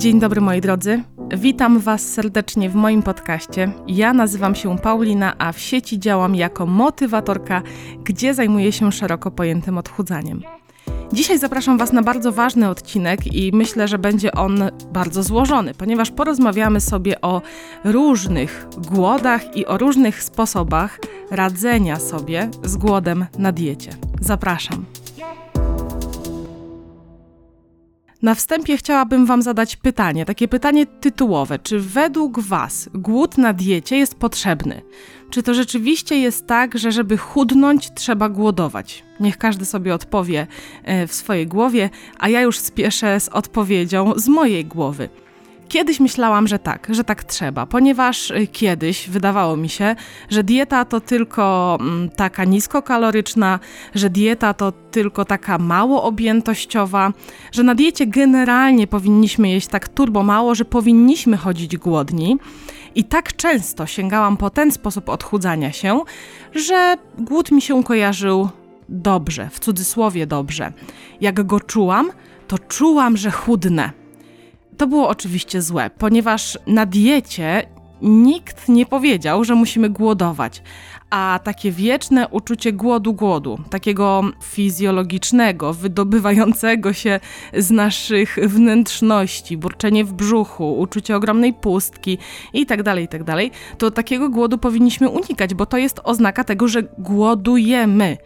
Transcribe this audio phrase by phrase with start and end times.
[0.00, 1.02] Dzień dobry moi drodzy.
[1.36, 3.72] Witam Was serdecznie w moim podcaście.
[3.88, 7.62] Ja nazywam się Paulina, a w sieci działam jako motywatorka,
[8.04, 10.42] gdzie zajmuję się szeroko pojętym odchudzaniem.
[11.12, 16.10] Dzisiaj zapraszam Was na bardzo ważny odcinek i myślę, że będzie on bardzo złożony, ponieważ
[16.10, 17.42] porozmawiamy sobie o
[17.84, 20.98] różnych głodach i o różnych sposobach
[21.30, 23.90] radzenia sobie z głodem na diecie.
[24.20, 24.84] Zapraszam.
[28.22, 31.58] Na wstępie chciałabym Wam zadać pytanie, takie pytanie tytułowe.
[31.58, 34.82] Czy według Was głód na diecie jest potrzebny?
[35.30, 39.04] Czy to rzeczywiście jest tak, że żeby chudnąć, trzeba głodować?
[39.20, 40.46] Niech każdy sobie odpowie
[40.84, 45.08] e, w swojej głowie, a ja już spieszę z odpowiedzią z mojej głowy.
[45.70, 49.96] Kiedyś myślałam, że tak, że tak trzeba, ponieważ y, kiedyś wydawało mi się,
[50.28, 53.58] że dieta to tylko mm, taka niskokaloryczna,
[53.94, 57.12] że dieta to tylko taka mało objętościowa,
[57.52, 62.38] że na diecie generalnie powinniśmy jeść tak turbo mało, że powinniśmy chodzić głodni.
[62.94, 66.00] I tak często sięgałam po ten sposób odchudzania się,
[66.54, 68.48] że głód mi się kojarzył
[68.88, 70.72] dobrze, w cudzysłowie dobrze.
[71.20, 72.10] Jak go czułam,
[72.48, 74.00] to czułam, że chudnę.
[74.80, 77.66] To było oczywiście złe, ponieważ na diecie
[78.02, 80.62] nikt nie powiedział, że musimy głodować.
[81.10, 87.20] A takie wieczne uczucie głodu, głodu, takiego fizjologicznego, wydobywającego się
[87.56, 92.18] z naszych wnętrzności, burczenie w brzuchu, uczucie ogromnej pustki
[92.52, 96.82] itd., tak itd., tak to takiego głodu powinniśmy unikać, bo to jest oznaka tego, że
[96.98, 98.16] głodujemy.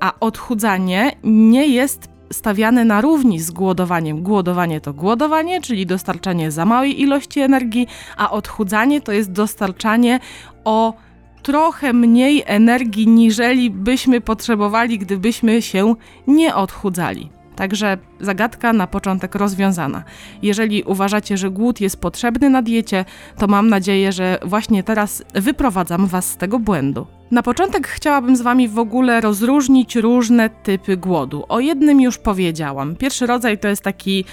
[0.00, 4.22] A odchudzanie nie jest stawiane na równi z głodowaniem.
[4.22, 10.20] Głodowanie to głodowanie, czyli dostarczanie za małej ilości energii, a odchudzanie to jest dostarczanie
[10.64, 10.94] o
[11.42, 15.94] trochę mniej energii, niżeli byśmy potrzebowali, gdybyśmy się
[16.26, 17.30] nie odchudzali.
[17.56, 20.04] Także zagadka na początek rozwiązana.
[20.42, 23.04] Jeżeli uważacie, że głód jest potrzebny na diecie,
[23.38, 27.06] to mam nadzieję, że właśnie teraz wyprowadzam Was z tego błędu.
[27.34, 31.44] Na początek chciałabym z Wami w ogóle rozróżnić różne typy głodu.
[31.48, 32.96] O jednym już powiedziałam.
[32.96, 34.24] Pierwszy rodzaj to jest taki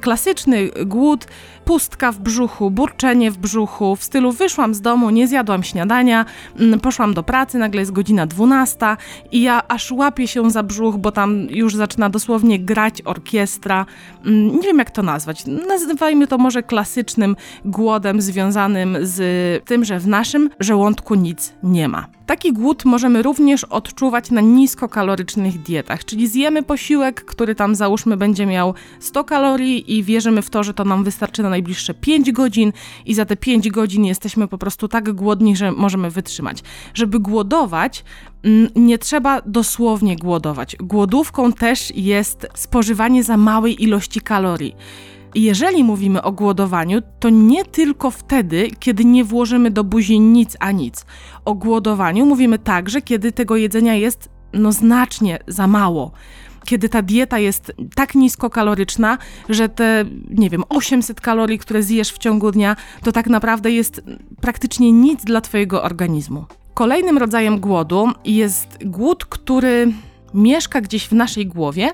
[0.00, 1.26] klasyczny głód,
[1.64, 6.24] pustka w brzuchu, burczenie w brzuchu, w stylu wyszłam z domu, nie zjadłam śniadania,
[6.58, 8.96] mm, poszłam do pracy, nagle jest godzina 12
[9.32, 13.86] i ja aż łapię się za brzuch, bo tam już zaczyna dosłownie grać orkiestra.
[14.24, 15.44] Mm, nie wiem jak to nazwać.
[15.68, 22.17] Nazywajmy to może klasycznym głodem związanym z tym, że w naszym żołądku nic nie ma.
[22.28, 28.46] Taki głód możemy również odczuwać na niskokalorycznych dietach, czyli zjemy posiłek, który tam załóżmy będzie
[28.46, 32.72] miał 100 kalorii i wierzymy w to, że to nam wystarczy na najbliższe 5 godzin
[33.06, 36.62] i za te 5 godzin jesteśmy po prostu tak głodni, że możemy wytrzymać.
[36.94, 38.04] Żeby głodować,
[38.42, 40.76] mm, nie trzeba dosłownie głodować.
[40.76, 44.76] Głodówką też jest spożywanie za małej ilości kalorii.
[45.34, 50.72] Jeżeli mówimy o głodowaniu, to nie tylko wtedy, kiedy nie włożymy do buzi nic a
[50.72, 51.06] nic.
[51.44, 56.12] O głodowaniu mówimy także, kiedy tego jedzenia jest no znacznie za mało
[56.68, 59.18] kiedy ta dieta jest tak niskokaloryczna,
[59.48, 64.02] że te, nie wiem, 800 kalorii, które zjesz w ciągu dnia, to tak naprawdę jest
[64.40, 66.44] praktycznie nic dla Twojego organizmu.
[66.74, 69.92] Kolejnym rodzajem głodu jest głód, który
[70.34, 71.90] mieszka gdzieś w naszej głowie,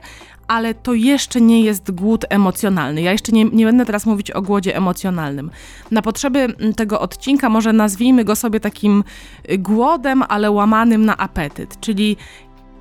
[0.49, 3.03] ale to jeszcze nie jest głód emocjonalny.
[3.03, 5.51] Ja jeszcze nie, nie będę teraz mówić o głodzie emocjonalnym.
[5.91, 9.05] Na potrzeby mm, tego odcinka może nazwijmy go sobie takim
[9.51, 12.17] y, głodem, ale łamanym na apetyt, czyli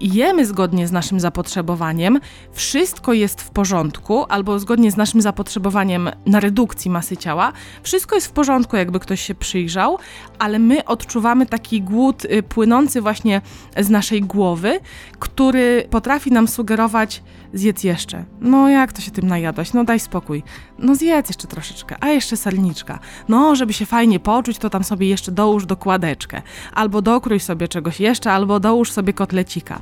[0.03, 2.19] jemy zgodnie z naszym zapotrzebowaniem,
[2.51, 7.53] wszystko jest w porządku, albo zgodnie z naszym zapotrzebowaniem na redukcji masy ciała,
[7.83, 9.97] wszystko jest w porządku, jakby ktoś się przyjrzał,
[10.39, 13.41] ale my odczuwamy taki głód y, płynący właśnie
[13.77, 14.79] z naszej głowy,
[15.19, 18.25] który potrafi nam sugerować, zjedz jeszcze.
[18.41, 19.73] No jak to się tym najadłaś?
[19.73, 20.43] No daj spokój.
[20.79, 22.99] No zjedz jeszcze troszeczkę, a jeszcze serniczka.
[23.29, 26.41] No, żeby się fajnie poczuć, to tam sobie jeszcze dołóż dokładeczkę.
[26.73, 29.81] Albo dokrój sobie czegoś jeszcze, albo dołóż sobie kotlecika.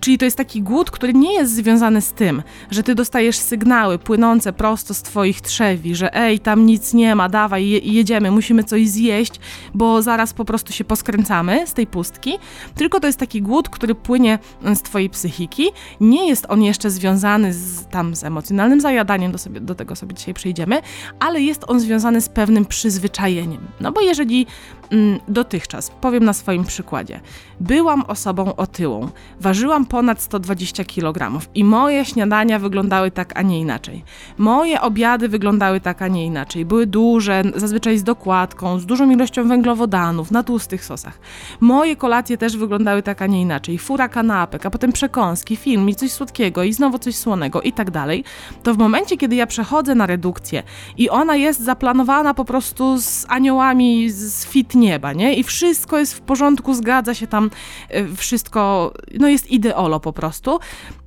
[0.00, 3.98] Czyli to jest taki głód, który nie jest związany z tym, że ty dostajesz sygnały
[3.98, 8.64] płynące prosto z twoich trzewi, że ej, tam nic nie ma, dawaj, je jedziemy, musimy
[8.64, 9.32] coś zjeść,
[9.74, 12.38] bo zaraz po prostu się poskręcamy z tej pustki.
[12.74, 14.38] Tylko to jest taki głód, który płynie
[14.74, 15.66] z twojej psychiki.
[16.00, 19.96] Nie jest on jeszcze związany związany z, tam z emocjonalnym zajadaniem, do, sobie, do tego
[19.96, 20.82] sobie dzisiaj przejdziemy,
[21.18, 23.60] ale jest on związany z pewnym przyzwyczajeniem.
[23.80, 24.46] No bo jeżeli
[24.90, 27.20] mm, dotychczas, powiem na swoim przykładzie,
[27.60, 29.08] byłam osobą otyłą,
[29.40, 34.04] ważyłam ponad 120 kg i moje śniadania wyglądały tak, a nie inaczej.
[34.38, 36.64] Moje obiady wyglądały tak, a nie inaczej.
[36.64, 41.18] Były duże, zazwyczaj z dokładką, z dużą ilością węglowodanów, na tłustych sosach.
[41.60, 43.78] Moje kolacje też wyglądały tak, a nie inaczej.
[43.78, 47.90] Fura kanapek, a potem przekąski, film i coś słodkiego i znowu coś słonego i tak
[47.90, 48.24] dalej,
[48.62, 50.62] to w momencie, kiedy ja przechodzę na redukcję
[50.98, 55.34] i ona jest zaplanowana po prostu z aniołami z fit nieba, nie?
[55.34, 57.50] I wszystko jest w porządku, zgadza się tam
[57.94, 60.58] y, wszystko, no jest ideolo po prostu,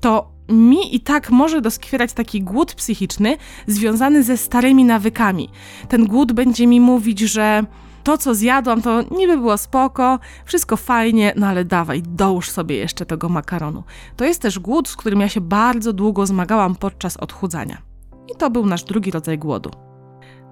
[0.01, 3.37] to mi i tak może doskwierać taki głód psychiczny
[3.67, 5.49] związany ze starymi nawykami.
[5.89, 7.63] Ten głód będzie mi mówić, że
[8.03, 13.05] to, co zjadłam, to niby było spoko, wszystko fajnie, no ale dawaj, dołóż sobie jeszcze
[13.05, 13.83] tego makaronu.
[14.17, 17.81] To jest też głód, z którym ja się bardzo długo zmagałam podczas odchudzania.
[18.33, 19.71] I to był nasz drugi rodzaj głodu.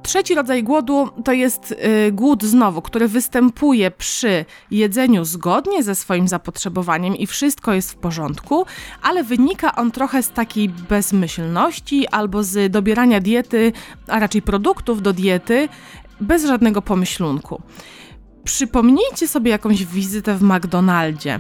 [0.04, 6.28] Trzeci rodzaj głodu to jest y, głód znowu, który występuje przy jedzeniu zgodnie ze swoim
[6.28, 8.66] zapotrzebowaniem i wszystko jest w porządku,
[9.02, 13.74] ale wynika on trochę z takiej bezmyślności albo z dobierania diety,
[14.08, 15.70] a raczej produktów do diety
[16.22, 17.62] bez żadnego pomyślunku.
[18.44, 21.40] Przypomnijcie sobie jakąś wizytę w McDonaldzie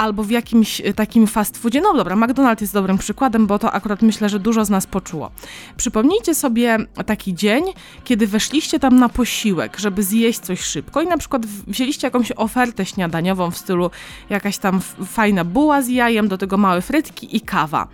[0.00, 1.80] albo w jakimś e, takim fast foodzie.
[1.80, 5.30] No dobra, McDonald's jest dobrym przykładem, bo to akurat myślę, że dużo z nas poczuło.
[5.76, 7.64] Przypomnijcie sobie taki dzień,
[8.04, 12.86] kiedy weszliście tam na posiłek, żeby zjeść coś szybko i na przykład wzięliście jakąś ofertę
[12.86, 13.90] śniadaniową w stylu
[14.30, 17.88] jakaś tam fajna buła z jajem, do tego małe frytki i kawa.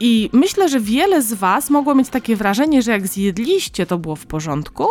[0.00, 4.16] I myślę, że wiele z Was mogło mieć takie wrażenie, że jak zjedliście, to było
[4.16, 4.86] w porządku,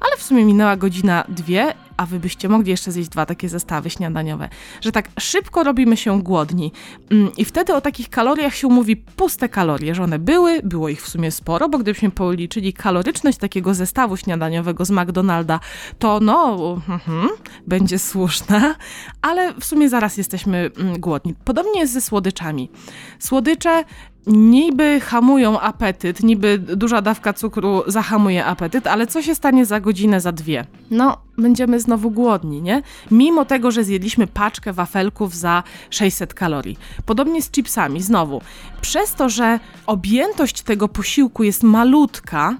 [0.00, 3.90] ale w sumie minęła godzina, dwie, a wy byście mogli jeszcze zjeść dwa takie zestawy
[3.90, 4.48] śniadaniowe.
[4.80, 6.72] Że tak szybko robimy się głodni.
[7.10, 11.02] Mm, I wtedy o takich kaloriach się mówi puste kalorie, że one były, było ich
[11.02, 15.60] w sumie sporo, bo gdybyśmy policzyli kaloryczność takiego zestawu śniadaniowego z McDonalda,
[15.98, 16.56] to no,
[16.88, 17.28] mhm,
[17.66, 18.74] będzie słuszna,
[19.22, 21.34] ale w sumie zaraz jesteśmy mm, głodni.
[21.44, 22.70] Podobnie jest ze słodyczami.
[23.18, 23.84] Słodycze
[24.28, 30.20] niby hamują apetyt, niby duża dawka cukru zahamuje apetyt, ale co się stanie za godzinę,
[30.20, 30.64] za dwie?
[30.90, 32.82] No, będziemy znowu głodni, nie?
[33.10, 36.78] Mimo tego, że zjedliśmy paczkę wafelków za 600 kalorii.
[37.06, 38.40] Podobnie z chipsami, znowu.
[38.80, 42.56] Przez to, że objętość tego posiłku jest malutka,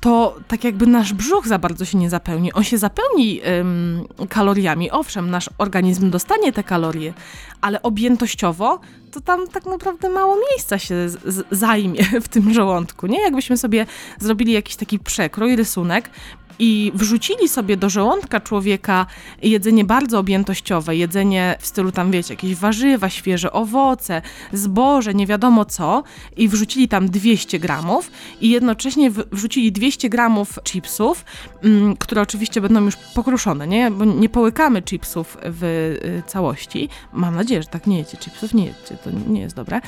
[0.00, 2.52] to tak jakby nasz brzuch za bardzo się nie zapełni.
[2.52, 7.14] On się zapełni ym, kaloriami, owszem, nasz organizm dostanie te kalorie,
[7.60, 8.80] ale objętościowo
[9.14, 10.94] to tam tak naprawdę mało miejsca się
[11.50, 13.20] zajmie w tym żołądku, nie?
[13.20, 13.86] Jakbyśmy sobie
[14.18, 16.10] zrobili jakiś taki przekrój, rysunek,
[16.58, 19.06] i wrzucili sobie do żołądka człowieka
[19.42, 24.22] jedzenie bardzo objętościowe, jedzenie w stylu tam, wiecie, jakieś warzywa, świeże owoce,
[24.52, 26.02] zboże, nie wiadomo co,
[26.36, 31.24] i wrzucili tam 200 gramów i jednocześnie wrzucili 200 gramów chipsów,
[31.62, 33.90] mm, które oczywiście będą już pokruszone, nie?
[33.90, 36.88] Bo nie połykamy chipsów w y, całości.
[37.12, 39.80] Mam nadzieję, że tak nie jecie chipsów, nie jecie, to nie jest dobre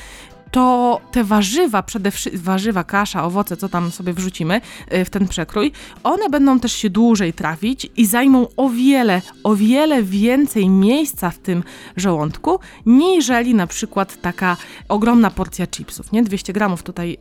[0.51, 4.61] to te warzywa, przede wszystkim warzywa, kasza, owoce, co tam sobie wrzucimy
[4.93, 5.71] y, w ten przekrój,
[6.03, 11.37] one będą też się dłużej trawić i zajmą o wiele, o wiele więcej miejsca w
[11.37, 11.63] tym
[11.97, 14.57] żołądku, niżeli na przykład taka
[14.87, 16.23] ogromna porcja chipsów, nie?
[16.23, 17.17] 200 gramów tutaj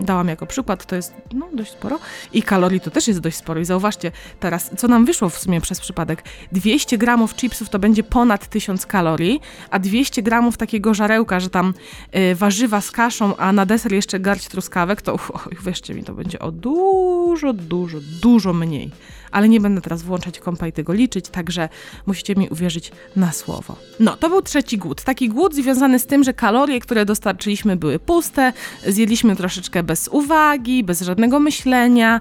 [0.00, 1.98] y, dałam jako przykład, to jest no, dość sporo
[2.32, 5.60] i kalorii to też jest dość sporo i zauważcie teraz, co nam wyszło w sumie
[5.60, 6.24] przez przypadek.
[6.52, 9.40] 200 gramów chipsów to będzie ponad 1000 kalorii,
[9.70, 11.74] a 200 gramów takiego żarełka, że tam
[12.16, 16.04] y, warzywa warzywa z kaszą, a na deser jeszcze garść truskawek, to uch, wierzcie mi,
[16.04, 18.90] to będzie o dużo, dużo, dużo mniej.
[19.30, 21.68] Ale nie będę teraz włączać kompa i tego liczyć, także
[22.06, 23.76] musicie mi uwierzyć na słowo.
[24.00, 25.02] No, to był trzeci głód.
[25.02, 28.52] Taki głód związany z tym, że kalorie, które dostarczyliśmy, były puste,
[28.86, 32.20] zjedliśmy troszeczkę bez uwagi, bez żadnego myślenia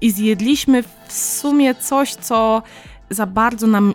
[0.00, 2.62] i zjedliśmy w sumie coś, co
[3.14, 3.94] za bardzo nam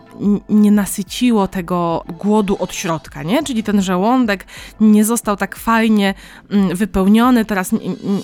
[0.50, 3.44] nie nasyciło tego głodu od środka, nie?
[3.44, 4.46] Czyli ten żołądek
[4.80, 6.14] nie został tak fajnie
[6.50, 7.80] mm, wypełniony, teraz nie,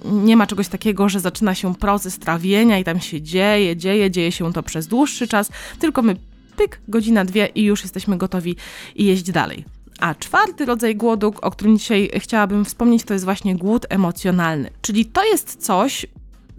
[0.06, 4.32] nie ma czegoś takiego, że zaczyna się proces trawienia i tam się dzieje, dzieje, dzieje
[4.32, 6.16] się to przez dłuższy czas, tylko my
[6.56, 8.56] pyk, godzina, dwie i już jesteśmy gotowi
[8.96, 9.66] jeść dalej.
[10.00, 14.70] A czwarty rodzaj głodu, o którym dzisiaj chciałabym wspomnieć, to jest właśnie głód emocjonalny.
[14.82, 16.06] Czyli to jest coś,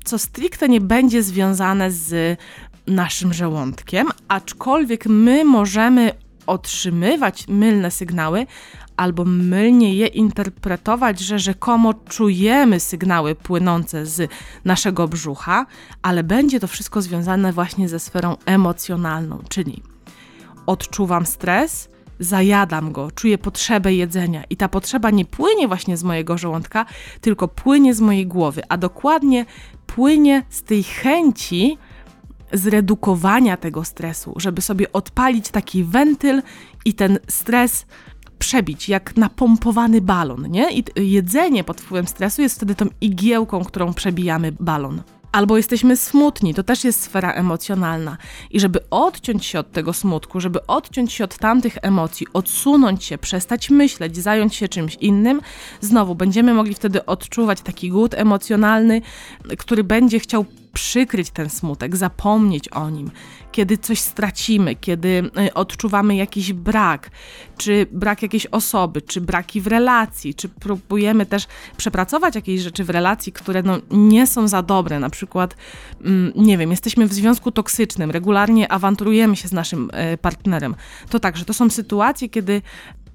[0.04, 2.38] co stricte nie będzie związane z
[2.86, 6.12] naszym żołądkiem, aczkolwiek my możemy
[6.46, 8.46] otrzymywać mylne sygnały
[8.96, 14.30] albo mylnie je interpretować, że rzekomo czujemy sygnały płynące z
[14.64, 15.66] naszego brzucha,
[16.02, 19.82] ale będzie to wszystko związane właśnie ze sferą emocjonalną, czyli
[20.66, 21.88] odczuwam stres,
[22.20, 26.86] zajadam go, czuję potrzebę jedzenia i ta potrzeba nie płynie właśnie z mojego żołądka,
[27.20, 29.46] tylko płynie z mojej głowy, a dokładnie
[29.86, 31.78] płynie z tej chęci,
[32.54, 36.42] zredukowania tego stresu, żeby sobie odpalić taki wentyl
[36.84, 37.86] i ten stres
[38.38, 40.72] przebić, jak napompowany balon, nie?
[40.72, 45.02] I jedzenie pod wpływem stresu jest wtedy tą igiełką, którą przebijamy balon.
[45.34, 48.16] albo jesteśmy smutni, to też jest sfera emocjonalna.
[48.50, 53.18] I żeby odciąć się od tego smutku, żeby odciąć się od tamtych emocji, odsunąć się,
[53.18, 55.40] przestać myśleć, zająć się czymś innym,
[55.80, 59.02] znowu będziemy mogli wtedy odczuwać taki głód emocjonalny,
[59.58, 60.44] który będzie chciał
[60.74, 63.10] przykryć ten smutek, zapomnieć o nim,
[63.52, 67.10] kiedy coś stracimy, kiedy y, odczuwamy jakiś brak,
[67.56, 72.90] czy brak jakiejś osoby, czy braki w relacji, czy próbujemy też przepracować jakieś rzeczy w
[72.90, 75.56] relacji, które no, nie są za dobre, na przykład,
[76.04, 80.74] mm, nie wiem, jesteśmy w związku toksycznym, regularnie awanturujemy się z naszym y, partnerem.
[81.10, 82.62] To także to są sytuacje, kiedy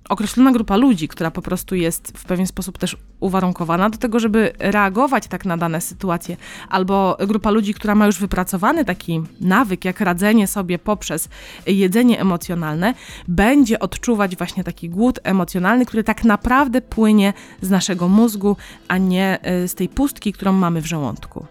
[0.10, 4.54] określona grupa ludzi, która po prostu jest w pewien sposób też uwarunkowana do tego, żeby
[4.60, 6.38] reagować tak na dane sytuacje,
[6.70, 11.30] albo grupa ludzi, która ma już wypracowany taki nawyk, jak radzenie sobie poprzez
[11.68, 12.94] jedzenie emocjonalne,
[13.28, 19.40] będzie odczuwać właśnie taki głód emocjonalny, który tak naprawdę płynie z naszego mózgu, a nie
[19.64, 21.46] y, z tej pustki, którą mamy w żołądku.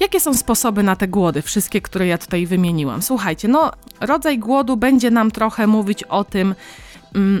[0.00, 3.02] Jakie są sposoby na te głody, wszystkie, które ja tutaj wymieniłam?
[3.02, 6.54] Słuchajcie, no, rodzaj głodu będzie nam trochę mówić o tym,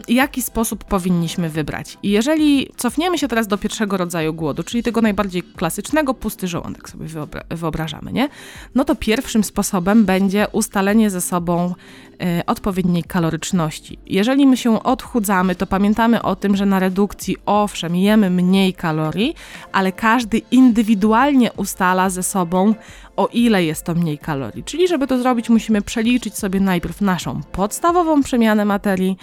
[0.08, 1.98] jaki sposób powinniśmy wybrać.
[2.02, 6.88] I jeżeli cofniemy się teraz do pierwszego rodzaju głodu, czyli tego najbardziej klasycznego, pusty żołądek
[6.88, 7.06] sobie
[7.50, 8.28] wyobrażamy, nie?
[8.74, 11.74] No to pierwszym sposobem będzie ustalenie ze sobą
[12.22, 13.98] y, odpowiedniej kaloryczności.
[14.06, 19.34] Jeżeli my się odchudzamy, to pamiętamy o tym, że na redukcji owszem jemy mniej kalorii,
[19.72, 22.74] ale każdy indywidualnie ustala ze sobą
[23.16, 24.64] o ile jest to mniej kalorii.
[24.64, 29.16] Czyli, żeby to zrobić, musimy przeliczyć sobie najpierw naszą podstawową przemianę materii,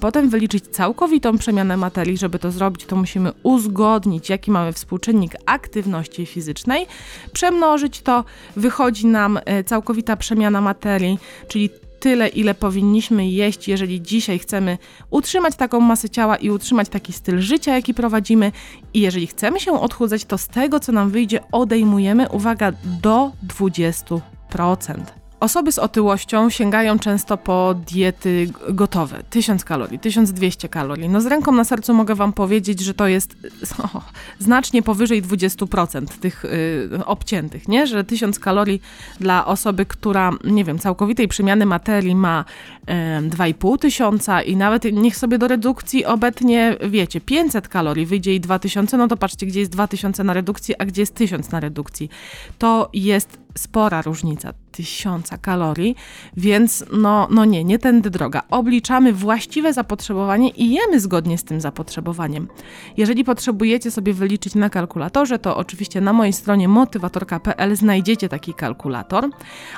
[0.00, 2.16] potem wyliczyć całkowitą przemianę materii.
[2.16, 6.86] Żeby to zrobić, to musimy uzgodnić, jaki mamy współczynnik aktywności fizycznej,
[7.32, 8.24] przemnożyć to,
[8.56, 11.18] wychodzi nam e, całkowita przemiana materii,
[11.48, 11.70] czyli
[12.00, 14.78] tyle, ile powinniśmy jeść, jeżeli dzisiaj chcemy
[15.10, 18.52] utrzymać taką masę ciała i utrzymać taki styl życia, jaki prowadzimy.
[18.94, 25.19] I jeżeli chcemy się odchudzać, to z tego, co nam wyjdzie, odejmujemy, uwaga, do 20%.
[25.40, 29.22] Osoby z otyłością sięgają często po diety gotowe.
[29.30, 31.08] 1000 kalorii, 1200 kalorii.
[31.08, 33.36] No z ręką na sercu mogę Wam powiedzieć, że to jest
[33.94, 34.02] o,
[34.38, 37.86] znacznie powyżej 20% tych y, obciętych, nie?
[37.86, 38.82] Że 1000 kalorii
[39.20, 42.44] dla osoby, która, nie wiem, całkowitej przemiany materii ma
[42.80, 42.84] y,
[43.30, 48.96] 2,5 tysiąca i nawet niech sobie do redukcji obetnie, wiecie, 500 kalorii, wyjdzie i 2000,
[48.96, 52.10] no to patrzcie, gdzie jest 2000 na redukcji, a gdzie jest 1000 na redukcji.
[52.58, 55.96] To jest spora różnica, tysiąca kalorii,
[56.36, 58.42] więc no, no nie, nie tędy droga.
[58.50, 62.48] Obliczamy właściwe zapotrzebowanie i jemy zgodnie z tym zapotrzebowaniem.
[62.96, 69.30] Jeżeli potrzebujecie sobie wyliczyć na kalkulatorze, to oczywiście na mojej stronie motywatorka.pl znajdziecie taki kalkulator,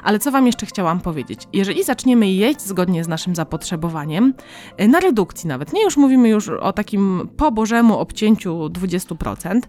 [0.02, 1.48] ale co Wam jeszcze chciałam powiedzieć?
[1.52, 4.34] Jeżeli zaczniemy jeść zgodnie z naszym zapotrzebowaniem,
[4.80, 9.68] y, na redukcji nawet, nie już mówimy już o takim po bożemu obcięciu 20%,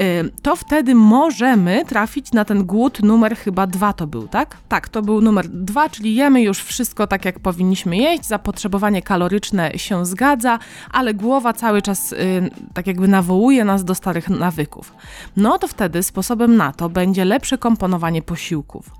[0.00, 4.56] y, to wtedy możemy trafić na ten głód numer chyba dwa to był, tak?
[4.68, 9.78] Tak, to był numer dwa, czyli jemy już wszystko tak, jak powinniśmy jeść, zapotrzebowanie kaloryczne
[9.78, 10.58] się zgadza,
[10.92, 14.94] ale głowa cały czas y, tak jakby nawołuje nas do starych nawyków.
[15.36, 18.90] No to wtedy sposobem na to będzie lepsze komponowanie posiłków.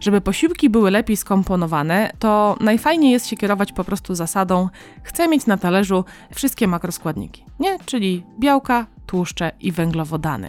[0.00, 4.68] Żeby posiłki były lepiej skomponowane, to najfajniej jest się kierować po prostu zasadą:
[5.02, 7.78] chcę mieć na talerzu wszystkie makroskładniki, nie?
[7.86, 10.48] Czyli białka, tłuszcze i węglowodany.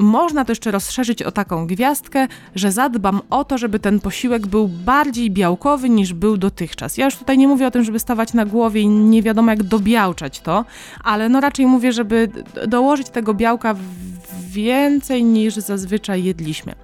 [0.00, 4.68] Można to jeszcze rozszerzyć o taką gwiazdkę, że zadbam o to, żeby ten posiłek był
[4.68, 6.96] bardziej białkowy niż był dotychczas.
[6.96, 9.62] Ja już tutaj nie mówię o tym, żeby stawać na głowie i nie wiadomo jak
[9.62, 10.64] dobiałczać to,
[11.04, 12.30] ale no raczej mówię, żeby
[12.66, 13.74] dołożyć tego białka
[14.50, 16.74] więcej niż zazwyczaj jedliśmy.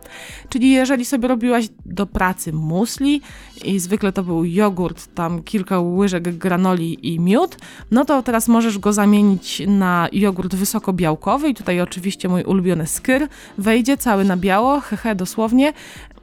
[0.48, 3.20] Czyli jeżeli sobie robiłaś do pracy musli
[3.64, 7.56] i zwykle to był jogurt, tam kilka łyżek granoli i miód,
[7.90, 13.28] no to teraz możesz go zamienić na jogurt wysokobiałkowy i tutaj oczywiście mój ulubiony skyr
[13.58, 15.72] wejdzie cały na biało, hehe dosłownie,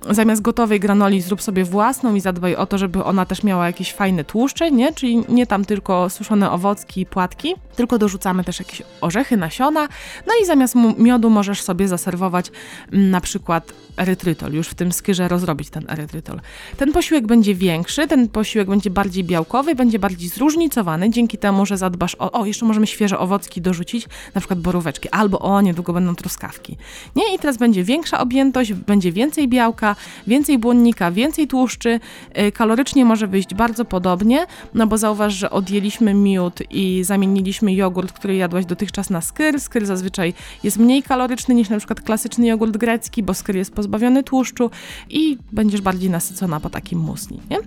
[0.10, 3.94] zamiast gotowej granoli zrób sobie własną i zadbaj o to, żeby ona też miała jakieś
[3.94, 4.94] fajne tłuszcze, nie?
[4.94, 9.88] Czyli nie tam tylko suszone owocki i płatki, tylko dorzucamy też jakieś orzechy, nasiona.
[10.28, 12.52] No i zamiast miodu możesz sobie zaserwować
[12.92, 16.42] mm, na przykład erytrytol, już w tym skyrze rozrobić ten erytrytol.
[16.78, 21.78] Ten posiłek będzie większy, ten posiłek będzie bardziej białkowy, będzie bardziej zróżnicowany, dzięki temu, że
[21.78, 26.16] zadbasz o, o jeszcze możemy świeże owocki dorzucić, na przykład boróweczki, albo o, niedługo będą
[26.16, 26.78] truskawki.
[27.16, 27.36] Nie?
[27.36, 29.93] I teraz będzie większa objętość, będzie więcej białka,
[30.28, 32.00] więcej błonnika, więcej tłuszczy,
[32.38, 38.12] y, kalorycznie może wyjść bardzo podobnie, no bo zauważ, że odjęliśmy miód i zamieniliśmy jogurt,
[38.12, 39.62] który jadłaś dotychczas na skyr.
[39.62, 40.34] Skyr zazwyczaj
[40.64, 44.72] jest mniej kaloryczny niż na przykład klasyczny jogurt grecki, bo skyr jest pozbawiony tłuszczu
[45.10, 47.58] i będziesz bardziej nasycona po takim musli, nie?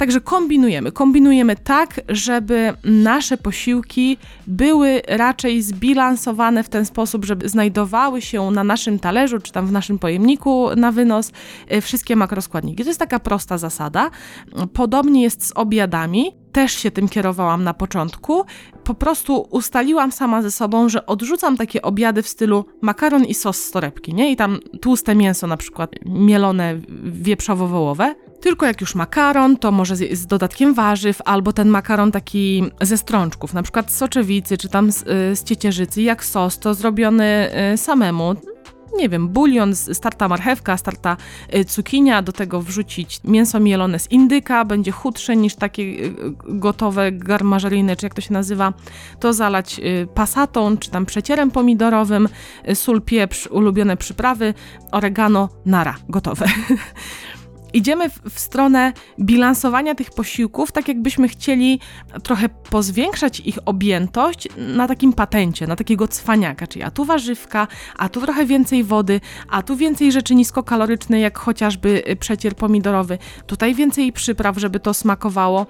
[0.00, 0.92] Także kombinujemy.
[0.92, 4.16] Kombinujemy tak, żeby nasze posiłki
[4.46, 9.72] były raczej zbilansowane w ten sposób, żeby znajdowały się na naszym talerzu, czy tam w
[9.72, 11.32] naszym pojemniku na wynos
[11.72, 12.82] y, wszystkie makroskładniki.
[12.82, 14.10] To jest taka prosta zasada.
[14.72, 18.44] Podobnie jest z obiadami też się tym kierowałam na początku.
[18.84, 23.62] Po prostu ustaliłam sama ze sobą, że odrzucam takie obiady w stylu makaron i sos
[23.62, 24.32] z torebki, nie?
[24.32, 28.14] I tam tłuste mięso, na przykład mielone wieprzowo-wołowe.
[28.40, 32.98] Tylko jak już makaron, to może z, z, dodatkiem warzyw, albo ten makaron taki ze
[32.98, 37.50] strączków, na przykład z soczewicy, czy tam z, y, z ciecierzycy, jak sos, to zrobiony
[37.74, 38.34] y, samemu
[38.98, 41.16] nie wiem, bulion, starta marchewka, starta
[41.54, 47.12] y, cukinia, do tego wrzucić mięso mielone z indyka, będzie chudsze niż takie y, gotowe
[47.12, 48.72] garmażeryjne, czy jak to się nazywa,
[49.20, 52.28] to zalać y, pasatą, czy tam przecierem pomidorowym,
[52.74, 54.54] sól, pieprz, ulubione przyprawy,
[54.92, 56.46] oregano, nara, gotowe.
[57.72, 61.80] idziemy w, stronę bilansowania tych posiłków, tak jakbyśmy chcieli
[62.22, 68.08] trochę pozwiększać ich objętość na takim patencie, na takiego cwaniaka, czyli a tu warzywka, a
[68.08, 74.12] tu trochę więcej wody, a tu więcej rzeczy niskokaloryczne, jak chociażby przecier pomidorowy, tutaj więcej
[74.12, 75.66] przypraw, żeby to smakowało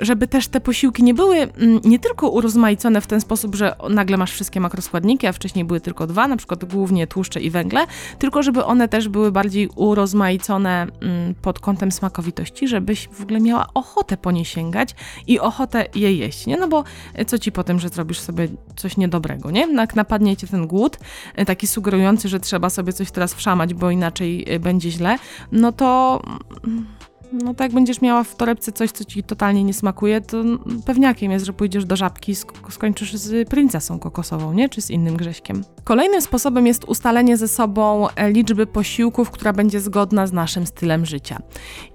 [0.00, 4.16] żeby też te posiłki nie były mm, nie tylko urozmaicone w ten sposób, że nagle
[4.16, 7.86] masz wszystkie makroskładniki, a wcześniej były tylko dwa, na przykład głównie tłuszcze i węgle,
[8.18, 13.66] tylko żeby one też były bardziej urozmaicone mm, pod kątem smakowitości, żebyś w ogóle miała
[13.74, 14.94] ochotę po nie sięgać
[15.26, 16.56] i ochotę je jeść, nie?
[16.56, 16.84] No bo
[17.14, 19.74] e, co ci po tym, że zrobisz sobie coś niedobrego, nie?
[19.74, 20.98] Jak napadnie cię ten głód,
[21.34, 25.18] e, taki sugerujący, że trzeba sobie coś teraz wszamać, bo inaczej e, będzie źle,
[25.52, 26.20] no to
[26.64, 26.86] mm,
[27.42, 30.44] no tak będziesz miała w torebce coś, co ci totalnie nie smakuje, to
[30.86, 32.34] pewniakiem jest, że pójdziesz do żabki
[32.70, 34.68] skończysz z princesą kokosową, nie?
[34.68, 35.64] Czy z innym grześkiem.
[35.84, 41.06] Kolejnym sposobem jest ustalenie ze sobą e, liczby posiłków, która będzie zgodna z naszym stylem
[41.06, 41.38] życia.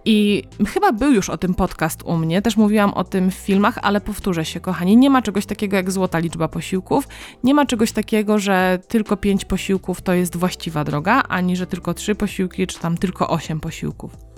[0.05, 3.79] I chyba był już o tym podcast u mnie, też mówiłam o tym w filmach,
[3.81, 7.08] ale powtórzę się, kochani, nie ma czegoś takiego jak złota liczba posiłków,
[7.43, 11.93] nie ma czegoś takiego, że tylko pięć posiłków to jest właściwa droga, ani że tylko
[11.93, 14.29] trzy posiłki, czy tam tylko osiem posiłków.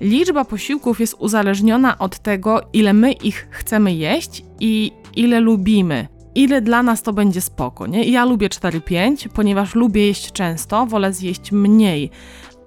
[0.00, 6.08] Liczba posiłków jest uzależniona od tego, ile my ich chcemy jeść i ile lubimy.
[6.34, 8.04] Ile dla nas to będzie spoko, nie?
[8.04, 12.10] Ja lubię 4-5, ponieważ lubię jeść często, wolę zjeść mniej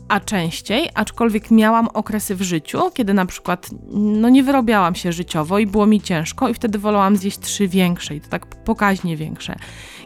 [0.08, 5.60] a częściej, aczkolwiek miałam okresy w życiu, kiedy na przykład no nie wyrobiałam się życiowo
[5.60, 9.56] i było mi ciężko i wtedy wolałam zjeść trzy większe i to tak pokaźnie większe.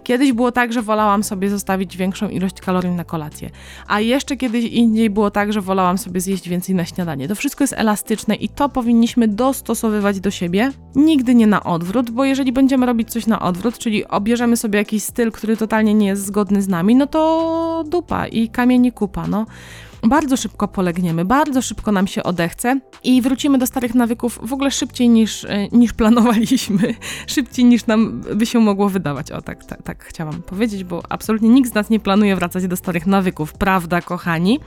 [0.07, 3.49] Kiedyś było tak, że wolałam sobie zostawić większą ilość kalorii na kolację,
[3.87, 7.27] a jeszcze kiedyś indziej było tak, że wolałam sobie zjeść więcej na śniadanie.
[7.27, 12.25] To wszystko jest elastyczne i to powinniśmy dostosowywać do siebie, nigdy nie na odwrót, bo
[12.25, 16.25] jeżeli będziemy robić coś na odwrót, czyli obierzemy sobie jakiś styl, który totalnie nie jest
[16.25, 19.45] zgodny z nami, no to dupa i kamień kupa, no
[20.03, 24.71] bardzo szybko polegniemy, bardzo szybko nam się odechce i wrócimy do starych nawyków w ogóle
[24.71, 26.95] szybciej niż, e, niż planowaliśmy,
[27.27, 29.31] szybciej niż nam by się mogło wydawać.
[29.31, 32.75] O, tak, tak, tak chciałam powiedzieć, bo absolutnie nikt z nas nie planuje wracać do
[32.75, 34.59] starych nawyków, prawda, kochani?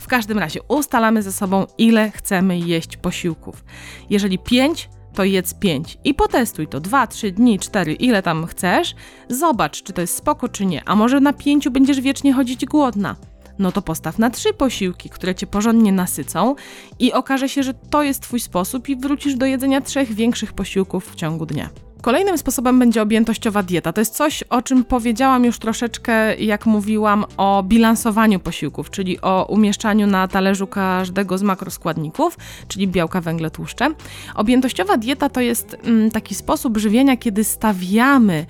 [0.00, 3.64] W każdym razie ustalamy ze sobą, ile chcemy jeść posiłków.
[4.10, 8.94] Jeżeli pięć to jedz 5 i potestuj to 2, 3 dni, 4, ile tam chcesz.
[9.28, 10.88] Zobacz, czy to jest spoko, czy nie.
[10.88, 13.16] A może na 5 będziesz wiecznie chodzić głodna
[13.58, 16.54] no to postaw na trzy posiłki, które cię porządnie nasycą
[16.98, 21.12] i okaże się, że to jest twój sposób i wrócisz do jedzenia trzech większych posiłków
[21.12, 21.70] w ciągu dnia.
[22.02, 23.92] Kolejnym sposobem będzie objętościowa dieta.
[23.92, 29.46] To jest coś, o czym powiedziałam już troszeczkę, jak mówiłam o bilansowaniu posiłków, czyli o
[29.48, 32.36] umieszczaniu na talerzu każdego z makroskładników,
[32.68, 33.90] czyli białka, węgle, tłuszcze.
[34.34, 38.46] Objętościowa dieta to jest mm, taki sposób żywienia, kiedy stawiamy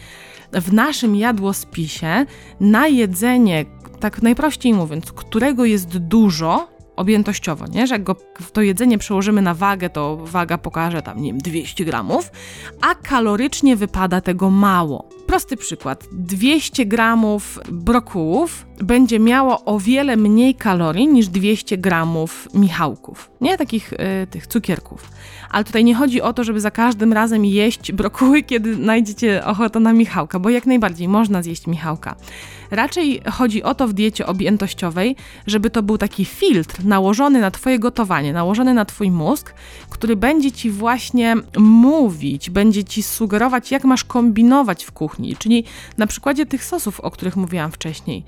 [0.53, 2.27] w naszym jadłospisie
[2.61, 3.65] na jedzenie,
[4.01, 7.87] tak najprościej mówiąc, którego jest dużo objętościowo, nie?
[7.87, 8.17] że jak go,
[8.53, 12.31] to jedzenie przełożymy na wagę, to waga pokaże tam, nie wiem, 200 gramów,
[12.81, 15.09] a kalorycznie wypada tego mało.
[15.27, 16.09] Prosty przykład.
[16.13, 23.59] 200 gramów brokułów będzie miało o wiele mniej kalorii niż 200 gramów michałków, nie?
[23.59, 23.97] Takich y,
[24.31, 25.11] tych cukierków.
[25.51, 29.81] Ale tutaj nie chodzi o to, żeby za każdym razem jeść brokuły, kiedy znajdziecie ochotę
[29.81, 32.17] na michałka, bo jak najbardziej można zjeść michałka.
[32.71, 37.79] Raczej chodzi o to w diecie objętościowej, żeby to był taki filtr nałożony na Twoje
[37.79, 39.55] gotowanie, nałożony na Twój mózg,
[39.91, 45.37] który będzie Ci właśnie mówić, będzie Ci sugerować, jak masz kombinować w kuchni.
[45.37, 45.65] Czyli
[45.99, 48.25] na przykładzie tych sosów, o których mówiłam wcześniej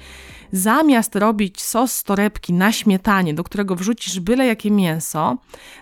[0.53, 5.37] zamiast robić sos z torebki na śmietanie, do którego wrzucisz byle jakie mięso,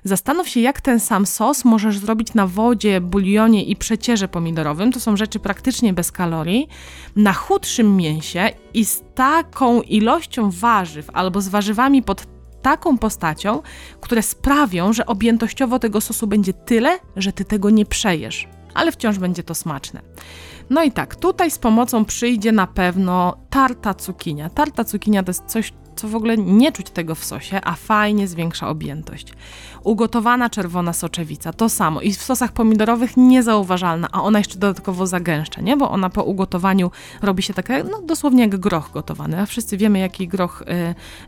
[0.04, 4.92] zastanów się, jak ten sam sos możesz zrobić na wodzie, bulionie i przecierze pomidorowym.
[4.92, 6.68] To są rzeczy praktycznie bez kalorii,
[7.16, 12.26] na chudszym mięsie i z taką ilością warzyw albo z warzywami pod
[12.62, 13.62] taką postacią,
[14.00, 19.18] które sprawią, że objętościowo tego sosu będzie tyle, że ty tego nie przejesz, ale wciąż
[19.18, 20.00] będzie to smaczne.
[20.70, 24.50] No i tak, tutaj z pomocą przyjdzie na pewno tarta cukinia.
[24.50, 28.28] Tarta cukinia to jest coś, co w ogóle nie czuć tego w sosie, a fajnie
[28.28, 29.32] zwiększa objętość.
[29.84, 32.00] Ugotowana czerwona soczewica, to samo.
[32.00, 35.76] I w sosach pomidorowych niezauważalna, a ona jeszcze dodatkowo zagęszcza, nie?
[35.76, 36.90] Bo ona po ugotowaniu
[37.22, 40.62] robi się taka, no dosłownie jak groch gotowany, a wszyscy wiemy, jaki groch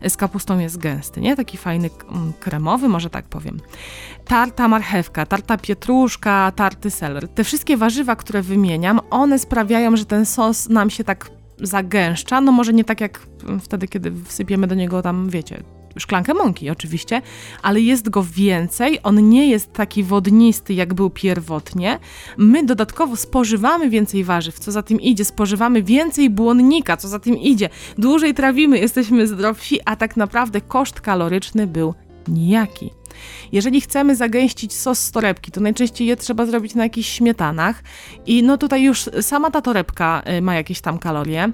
[0.03, 1.35] y, z kapustą jest gęsty, nie?
[1.35, 3.59] Taki fajny, mm, kremowy, może tak powiem.
[4.25, 7.27] Tarta marchewka, tarta pietruszka, tarty seler.
[7.27, 12.51] Te wszystkie warzywa, które wymieniam, one sprawiają, że ten sos nam się tak zagęszcza, no
[12.51, 13.19] może nie tak jak
[13.61, 15.63] wtedy, kiedy wsypiemy do niego tam, wiecie,
[15.97, 17.21] szklankę mąki oczywiście,
[17.61, 21.99] ale jest go więcej, on nie jest taki wodnisty, jak był pierwotnie.
[22.37, 27.37] My dodatkowo spożywamy więcej warzyw, co za tym idzie, spożywamy więcej błonnika, co za tym
[27.37, 27.69] idzie.
[27.97, 31.93] Dłużej trawimy, jesteśmy zdrowsi, a tak naprawdę koszt kaloryczny był
[32.27, 32.91] nijaki.
[33.51, 37.83] Jeżeli chcemy zagęścić sos z torebki, to najczęściej je trzeba zrobić na jakichś śmietanach
[38.25, 41.51] i no tutaj już sama ta torebka y, ma jakieś tam kalorie.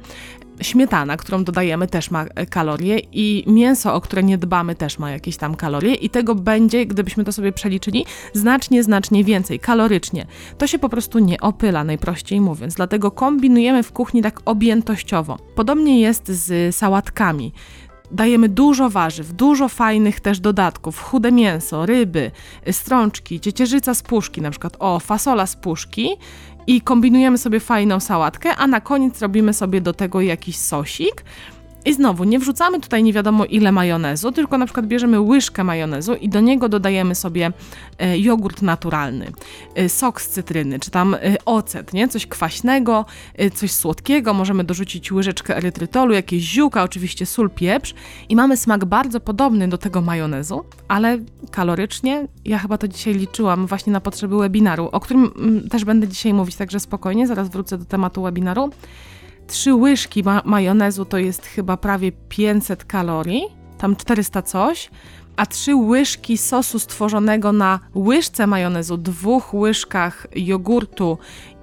[0.61, 5.11] Śmietana, którą dodajemy, też ma y, kalorie, i mięso, o które nie dbamy, też ma
[5.11, 10.25] jakieś tam kalorie, i tego będzie, gdybyśmy to sobie przeliczyli, znacznie, znacznie więcej kalorycznie.
[10.57, 15.37] To się po prostu nie opyla, najprościej mówiąc, dlatego kombinujemy w kuchni tak objętościowo.
[15.55, 17.53] Podobnie jest z sałatkami.
[18.11, 22.31] Dajemy dużo warzyw, dużo fajnych też dodatków, chude mięso, ryby,
[22.71, 26.09] strączki, ciecierzyca z puszki, na przykład o, fasola z puszki.
[26.69, 31.23] I kombinujemy sobie fajną sałatkę, a na koniec robimy sobie do tego jakiś sosik
[31.87, 36.15] i znowu, nie wrzucamy tutaj nie wiadomo ile majonezu, tylko na przykład bierzemy łyżkę majonezu
[36.15, 37.51] i do niego dodajemy sobie
[37.99, 39.31] e, jogurt naturalny,
[39.75, 42.07] e, sok z cytryny, czy tam e, ocet, nie?
[42.07, 43.05] Coś kwaśnego,
[43.53, 47.93] coś słodkiego, możemy dorzucić łyżeczkę erytrytolu, jakieś ziółka, oczywiście sól, pieprz
[48.29, 51.19] i mamy smak bardzo podobny do tego majonezu, ale
[51.51, 56.07] kalorycznie, ja chyba to dzisiaj liczyłam właśnie na potrzeby webinaru, o którym mm, też będę
[56.07, 58.71] dzisiaj mówić, także spokojnie, zaraz wrócę do tematu webinaru.
[59.47, 63.43] Trzy łyżki ma majonezu to jest chyba prawie 500 kalorii,
[63.77, 64.89] tam 400 coś,
[65.35, 71.17] a trzy łyżki sosu stworzonego na łyżce majonezu, dwóch łyżkach jogurtu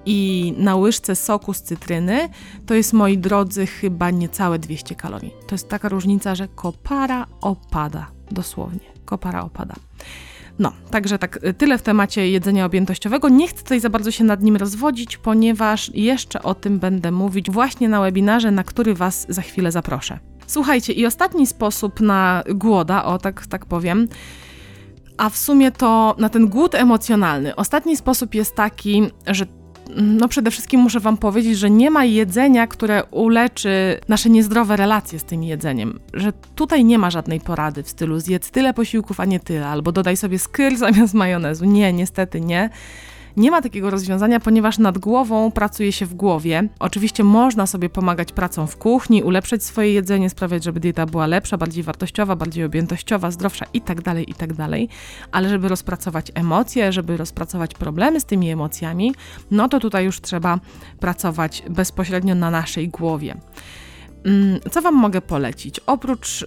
[0.07, 2.29] i na łyżce soku z cytryny,
[2.67, 5.35] to jest moi drodzy chyba niecałe 200 kalorii.
[5.47, 9.75] To jest taka różnica, że kopara opada, dosłownie, kopara opada.
[10.59, 13.29] No, także tak, y, tyle w temacie jedzenia objętościowego.
[13.29, 17.51] Nie chcę tutaj za bardzo się nad nim rozwodzić, ponieważ jeszcze o tym będę mówić
[17.51, 20.19] właśnie na webinarze, na który Was za chwilę zaproszę.
[20.47, 24.09] Słuchajcie, i ostatni sposób na głoda, o tak, tak powiem,
[25.19, 27.57] a w sumie to na ten głód emocjonalny.
[27.57, 29.47] Ostatni sposób jest taki, że
[29.97, 35.19] no przede wszystkim muszę Wam powiedzieć, że nie ma jedzenia, które uleczy nasze niezdrowe relacje
[35.19, 36.01] z tym jedzeniem.
[36.15, 39.93] Że tutaj nie ma żadnej porady w stylu zjedz tyle posiłków, a nie tyle, albo
[39.93, 41.65] dodaj sobie skyr zamiast majonezu.
[41.65, 42.71] Nie, niestety nie.
[43.37, 46.69] Nie ma takiego rozwiązania, ponieważ nad głową pracuje się w głowie.
[46.79, 51.57] Oczywiście można sobie pomagać pracą w kuchni, ulepszać swoje jedzenie, sprawiać, żeby dieta była lepsza,
[51.57, 54.71] bardziej wartościowa, bardziej objętościowa, zdrowsza itd., tak itd., tak
[55.33, 59.15] ale żeby rozpracować emocje, żeby rozpracować problemy z tymi emocjami,
[59.51, 60.61] no to tutaj już trzeba
[61.01, 63.37] pracować bezpośrednio na naszej głowie.
[64.25, 65.81] Mm, co Wam mogę polecić?
[65.81, 66.47] Oprócz y,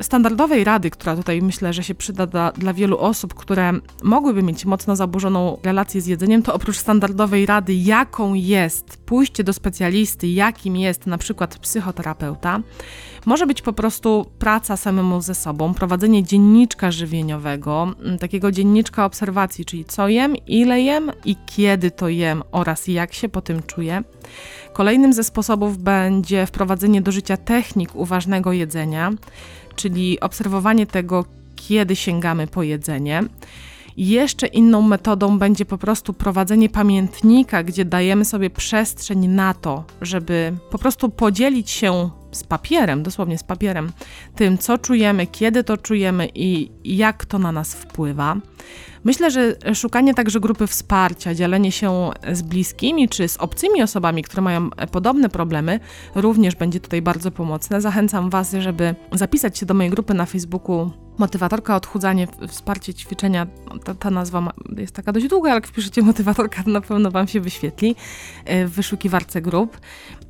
[0.00, 4.64] standardowej rady, która tutaj myślę, że się przyda dla, dla wielu osób, które mogłyby mieć
[4.64, 10.76] mocno zaburzoną relację z jedzeniem, to oprócz standardowej rady, jaką jest pójście do specjalisty, jakim
[10.76, 12.60] jest na przykład psychoterapeuta,
[13.26, 19.64] może być po prostu praca samemu ze sobą, prowadzenie dzienniczka żywieniowego, mm, takiego dzienniczka obserwacji,
[19.64, 24.02] czyli co jem, ile jem i kiedy to jem oraz jak się po tym czuję.
[24.72, 29.12] Kolejnym ze sposobów będzie wprowadzenie do życia technik uważnego jedzenia,
[29.76, 31.24] czyli obserwowanie tego,
[31.56, 33.22] kiedy sięgamy po jedzenie.
[33.96, 40.52] Jeszcze inną metodą będzie po prostu prowadzenie pamiętnika, gdzie dajemy sobie przestrzeń na to, żeby
[40.70, 43.92] po prostu podzielić się z papierem, dosłownie z papierem,
[44.36, 48.36] tym, co czujemy, kiedy to czujemy i jak to na nas wpływa.
[49.04, 54.42] Myślę, że szukanie także grupy wsparcia, dzielenie się z bliskimi czy z obcymi osobami, które
[54.42, 55.80] mają podobne problemy,
[56.14, 57.80] również będzie tutaj bardzo pomocne.
[57.80, 63.46] Zachęcam Was, żeby zapisać się do mojej grupy na Facebooku Motywatorka, odchudzanie, wsparcie ćwiczenia.
[63.84, 67.28] Ta, ta, nazwa jest taka dość długa, ale jak wpiszecie motywatorka, to na pewno Wam
[67.28, 67.96] się wyświetli
[68.44, 69.78] e, w wyszukiwarce grup.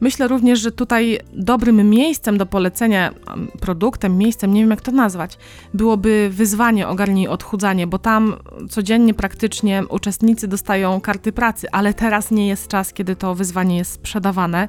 [0.01, 3.15] Myślę również, że tutaj dobrym miejscem do polecenia,
[3.61, 5.39] produktem, miejscem, nie wiem jak to nazwać,
[5.75, 8.37] byłoby wyzwanie Ogarnij Odchudzanie, bo tam
[8.71, 13.93] codziennie praktycznie uczestnicy dostają karty pracy, ale teraz nie jest czas, kiedy to wyzwanie jest
[13.93, 14.69] sprzedawane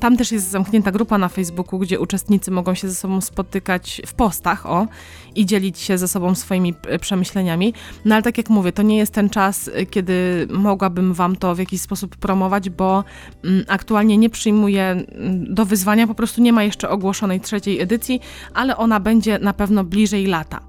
[0.00, 4.14] Tam też jest zamknięta grupa na Facebooku, gdzie uczestnicy mogą się ze sobą spotykać w
[4.14, 4.86] postach, o,
[5.34, 7.74] i dzielić się ze sobą swoimi e, przemyśleniami.
[8.04, 11.54] No ale tak jak mówię, to nie jest ten czas, e, kiedy mogłabym Wam to
[11.54, 13.04] w jakiś sposób promować, bo
[13.44, 18.20] mm, aktualnie nie przyjmuję mm, do wyzwania, po prostu nie ma jeszcze ogłoszonej trzeciej edycji,
[18.54, 20.60] ale ona będzie na pewno bliżej lata.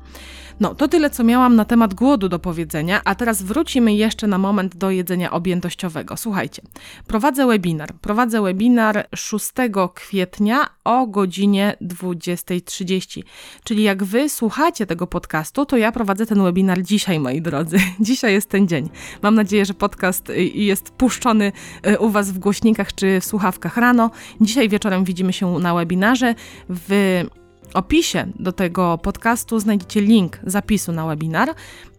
[0.59, 4.37] No, to tyle, co miałam na temat głodu do powiedzenia, a teraz wrócimy jeszcze na
[4.37, 6.17] moment do jedzenia objętościowego.
[6.17, 6.61] Słuchajcie,
[7.07, 7.93] prowadzę webinar.
[8.01, 9.51] Prowadzę webinar 6
[9.93, 13.23] kwietnia o godzinie 20.30.
[13.63, 17.77] Czyli jak wy słuchacie tego podcastu, to ja prowadzę ten webinar dzisiaj, moi drodzy.
[17.99, 18.89] Dzisiaj jest ten dzień.
[19.21, 21.51] Mam nadzieję, że podcast y, jest puszczony
[21.87, 24.11] y, u was w głośnikach czy w słuchawkach rano.
[24.41, 26.35] Dzisiaj wieczorem widzimy się na webinarze.
[26.69, 27.23] W
[27.73, 31.55] opisie do tego podcastu znajdziecie link zapisu na webinar.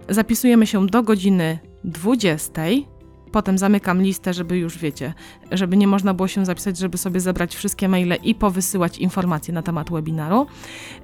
[0.09, 2.62] Zapisujemy się do godziny 20.
[3.33, 5.14] Potem zamykam listę, żeby już wiecie,
[5.52, 9.62] żeby nie można było się zapisać, żeby sobie zebrać wszystkie maile i powysyłać informacje na
[9.62, 10.46] temat webinaru.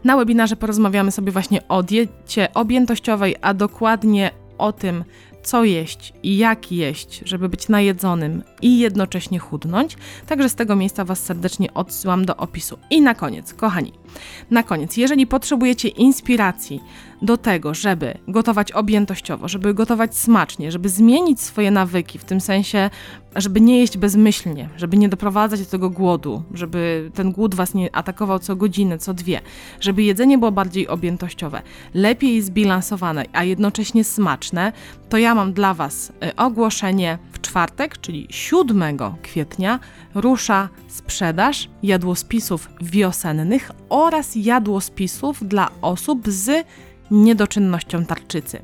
[0.04, 5.04] Na webinarze porozmawiamy sobie właśnie o diecie objętościowej, a dokładnie o tym,
[5.46, 9.96] co jeść i jak jeść, żeby być najedzonym i jednocześnie chudnąć.
[10.26, 12.78] Także z tego miejsca Was serdecznie odsyłam do opisu.
[12.90, 13.92] I na koniec, kochani,
[14.50, 16.80] na koniec, jeżeli potrzebujecie inspiracji
[17.22, 22.90] do tego, żeby gotować objętościowo, żeby gotować smacznie, żeby zmienić swoje nawyki, w tym sensie,
[23.36, 27.96] żeby nie jeść bezmyślnie, żeby nie doprowadzać do tego głodu, żeby ten głód was nie
[27.96, 29.40] atakował co godzinę, co dwie,
[29.80, 31.62] żeby jedzenie było bardziej objętościowe,
[31.94, 34.72] lepiej zbilansowane, a jednocześnie smaczne,
[35.08, 39.80] to ja mam dla was y, ogłoszenie w czwartek, czyli 7 kwietnia,
[40.14, 46.66] rusza sprzedaż jadłospisów wiosennych oraz jadłospisów dla osób z
[47.10, 48.60] niedoczynnością tarczycy.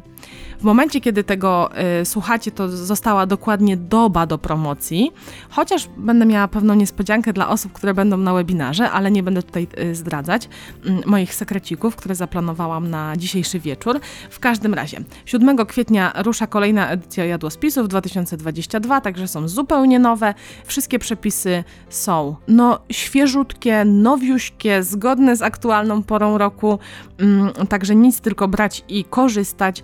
[0.62, 5.10] W momencie, kiedy tego y, słuchacie, to została dokładnie doba do promocji,
[5.50, 9.66] chociaż będę miała pewną niespodziankę dla osób, które będą na webinarze, ale nie będę tutaj
[9.78, 10.48] y, zdradzać
[10.86, 14.00] y, moich sekrecików, które zaplanowałam na dzisiejszy wieczór.
[14.30, 20.34] W każdym razie, 7 kwietnia rusza kolejna edycja jadłospisów 2022, także są zupełnie nowe.
[20.66, 26.78] Wszystkie przepisy są no świeżutkie, nowiuśkie, zgodne z aktualną porą roku,
[27.18, 29.82] mm, także nic tylko brać i korzystać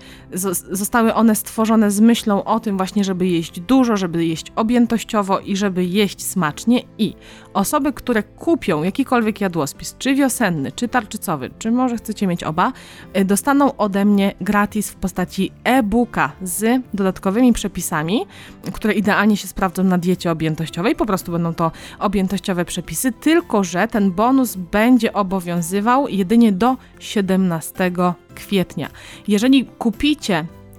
[0.70, 5.56] zostały one stworzone z myślą o tym właśnie, żeby jeść dużo, żeby jeść objętościowo i
[5.56, 7.14] żeby jeść smacznie i
[7.54, 12.72] osoby, które kupią jakikolwiek jadłospis, czy wiosenny, czy tarczycowy, czy może chcecie mieć oba,
[13.16, 18.26] y, dostaną ode mnie gratis w postaci e-booka z dodatkowymi przepisami,
[18.72, 20.96] które idealnie się sprawdzą na diecie objętościowej.
[20.96, 27.92] Po prostu będą to objętościowe przepisy, tylko że ten bonus będzie obowiązywał jedynie do 17
[28.34, 28.88] kwietnia.
[29.28, 30.17] Jeżeli kupicie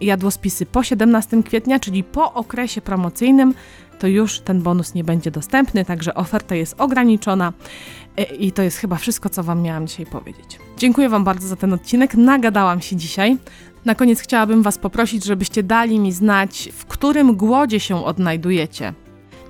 [0.01, 3.53] jadłospisy po 17 kwietnia, czyli po okresie promocyjnym,
[3.99, 7.53] to już ten bonus nie będzie dostępny, także oferta jest ograniczona
[8.17, 10.59] e, i to jest chyba wszystko, co Wam miałam dzisiaj powiedzieć.
[10.77, 13.37] Dziękuję Wam bardzo za ten odcinek, nagadałam się dzisiaj.
[13.85, 18.93] Na koniec chciałabym Was poprosić, żebyście dali mi znać, w którym głodzie się odnajdujecie.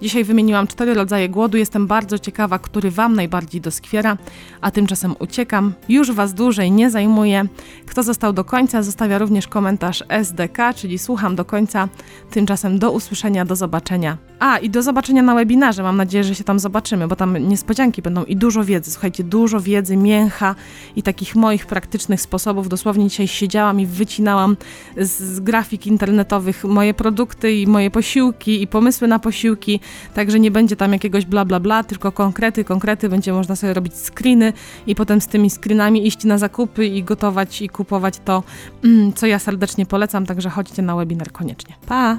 [0.01, 1.57] Dzisiaj wymieniłam cztery rodzaje głodu.
[1.57, 4.17] Jestem bardzo ciekawa, który Wam najbardziej doskwiera,
[4.61, 5.73] a tymczasem uciekam.
[5.89, 7.45] Już Was dłużej nie zajmuję.
[7.85, 11.87] Kto został do końca, zostawia również komentarz SDK, czyli słucham do końca.
[12.31, 14.17] Tymczasem do usłyszenia, do zobaczenia.
[14.39, 15.83] A, i do zobaczenia na webinarze.
[15.83, 18.91] Mam nadzieję, że się tam zobaczymy, bo tam niespodzianki będą i dużo wiedzy.
[18.91, 20.55] Słuchajcie, dużo wiedzy, mięcha
[20.95, 22.69] i takich moich praktycznych sposobów.
[22.69, 24.57] Dosłownie dzisiaj siedziałam i wycinałam
[24.97, 29.79] z, z grafik internetowych moje produkty i moje posiłki i pomysły na posiłki.
[30.13, 33.09] Także nie będzie tam jakiegoś bla bla bla, tylko konkrety, konkrety.
[33.09, 34.53] Będzie można sobie robić screeny
[34.87, 38.43] i potem z tymi screenami iść na zakupy i gotować i kupować to,
[38.83, 40.25] mm, co ja serdecznie polecam.
[40.25, 41.75] Także chodźcie na webinar koniecznie.
[41.87, 42.17] Pa!